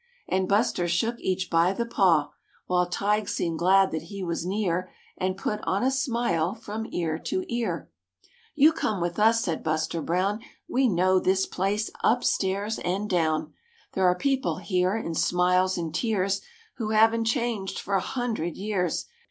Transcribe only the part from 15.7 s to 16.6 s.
and tears